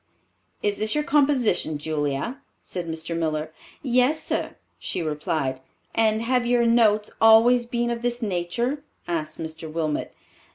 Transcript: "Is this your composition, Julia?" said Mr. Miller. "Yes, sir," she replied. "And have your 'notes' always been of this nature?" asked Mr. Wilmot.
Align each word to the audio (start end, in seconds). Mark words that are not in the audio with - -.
"Is 0.63 0.77
this 0.77 0.95
your 0.95 1.03
composition, 1.03 1.77
Julia?" 1.77 2.39
said 2.63 2.87
Mr. 2.87 3.15
Miller. 3.15 3.53
"Yes, 3.83 4.23
sir," 4.25 4.55
she 4.79 4.99
replied. 4.99 5.61
"And 5.93 6.23
have 6.23 6.43
your 6.43 6.65
'notes' 6.65 7.11
always 7.21 7.67
been 7.67 7.91
of 7.91 8.01
this 8.01 8.19
nature?" 8.19 8.83
asked 9.07 9.37
Mr. 9.37 9.71
Wilmot. 9.71 10.11